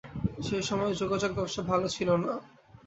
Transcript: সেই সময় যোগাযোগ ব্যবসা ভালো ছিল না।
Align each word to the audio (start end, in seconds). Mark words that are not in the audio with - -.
সেই 0.39 0.63
সময় 0.69 0.91
যোগাযোগ 1.01 1.31
ব্যবসা 1.33 1.61
ভালো 1.63 1.87
ছিল 1.89 2.09
না। 2.23 2.33